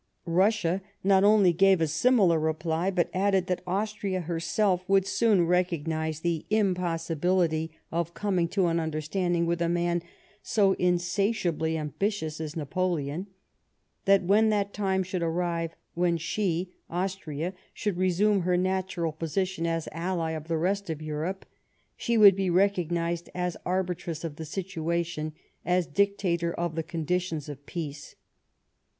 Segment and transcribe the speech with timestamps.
[0.25, 6.21] Russia not only gave a similar reply, but added that Austria herself would soon recognise
[6.21, 10.01] the impossibility of coming to an understanding with a man
[10.41, 13.27] so insatiably ambitious as Napoleon;
[14.05, 19.87] that when that time should arrive, when she, Austria, should resume her natural position as
[19.91, 21.43] ally of the rest of ]*]urope,
[21.95, 25.33] she would be recognised as arbitress of the situation,
[25.63, 28.15] as dictator of the conditions of peace.